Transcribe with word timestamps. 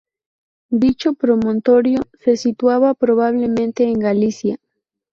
Dicho 0.83 1.11
promontorio 1.25 2.01
se 2.21 2.35
situaba 2.35 2.95
probablemente 2.95 3.83
en 3.83 3.99
Galicia. 3.99 4.57